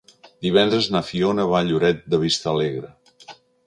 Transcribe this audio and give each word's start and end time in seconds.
Divendres 0.45 0.87
na 0.95 1.03
Fiona 1.11 1.47
va 1.53 1.61
a 1.61 1.69
Lloret 1.69 2.05
de 2.15 2.25
Vistalegre. 2.27 2.95